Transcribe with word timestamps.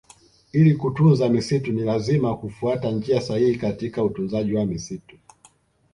Ili 0.53 0.75
kutunza 0.75 1.29
misitu 1.29 1.71
ni 1.71 1.81
lazima 1.81 2.37
kufuata 2.37 2.91
njia 2.91 3.21
sahihi 3.21 3.55
katika 3.55 4.03
utunzaji 4.03 4.55
wa 4.55 4.65
misitu 4.65 5.17